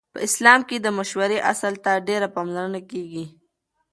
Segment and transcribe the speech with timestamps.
[0.13, 3.25] په اسلام کې د مشورې اصل ته ډېره پاملرنه کیږي.